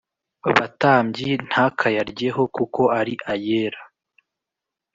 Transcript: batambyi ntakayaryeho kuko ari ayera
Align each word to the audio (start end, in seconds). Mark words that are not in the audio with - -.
batambyi 0.57 1.29
ntakayaryeho 1.47 2.41
kuko 2.55 2.81
ari 2.99 3.13
ayera 3.33 3.81